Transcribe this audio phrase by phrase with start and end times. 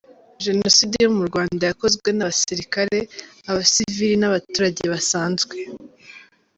[0.45, 2.99] Jenoside yo mu Rwanda yakozwe n’abasirikare,
[3.49, 5.55] abasivili n‟’abaturage basanzwe.